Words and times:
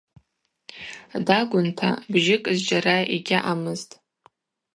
Дагвынта– 1.25 1.89
бжьыкӏ 2.11 2.49
зджьара 2.57 2.97
йгьаъамызтӏ. 3.15 3.95